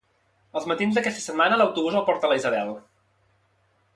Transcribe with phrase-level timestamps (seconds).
[0.59, 2.75] Els matins d'aquesta setmana l'autobús el porta la Isabel